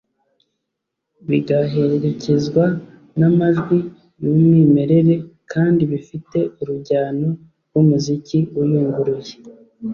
[1.27, 2.63] bigaherekezwa
[3.19, 3.77] n’amajwi
[4.21, 5.15] y’umwimerere
[5.51, 7.27] kandi bifite urujyano
[7.67, 9.35] rw’umuziki uyunguruye